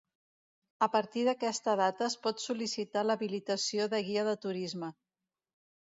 A 0.85 0.87
partir 0.95 1.25
d'aquesta 1.27 1.75
data, 1.81 2.09
es 2.13 2.17
pot 2.25 2.43
sol·licitar 2.47 3.07
l'habilitació 3.09 3.89
de 3.97 4.05
guia 4.11 4.29
de 4.33 4.39
turisme. 4.49 4.95